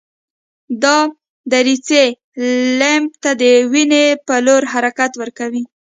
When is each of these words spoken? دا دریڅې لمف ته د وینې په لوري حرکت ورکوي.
دا 0.83 0.97
دریڅې 1.51 2.03
لمف 2.79 3.13
ته 3.23 3.31
د 3.41 3.43
وینې 3.71 4.03
په 4.25 4.35
لوري 4.45 4.67
حرکت 4.73 5.11
ورکوي. 5.17 5.63